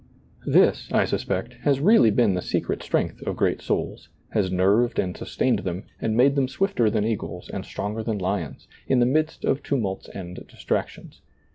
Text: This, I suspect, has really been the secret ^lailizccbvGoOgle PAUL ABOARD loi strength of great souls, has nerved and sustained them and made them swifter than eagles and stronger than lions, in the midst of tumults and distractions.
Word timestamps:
This, 0.47 0.89
I 0.91 1.05
suspect, 1.05 1.53
has 1.61 1.79
really 1.79 2.09
been 2.09 2.33
the 2.33 2.41
secret 2.41 2.79
^lailizccbvGoOgle 2.79 2.89
PAUL 2.89 2.97
ABOARD 2.97 3.07
loi 3.07 3.11
strength 3.11 3.21
of 3.27 3.35
great 3.37 3.61
souls, 3.61 4.09
has 4.31 4.51
nerved 4.51 4.97
and 4.97 5.15
sustained 5.15 5.59
them 5.59 5.83
and 5.99 6.17
made 6.17 6.33
them 6.33 6.47
swifter 6.47 6.89
than 6.89 7.05
eagles 7.05 7.49
and 7.49 7.63
stronger 7.63 8.01
than 8.01 8.17
lions, 8.17 8.67
in 8.87 8.99
the 8.99 9.05
midst 9.05 9.45
of 9.45 9.61
tumults 9.61 10.09
and 10.09 10.43
distractions. 10.47 11.21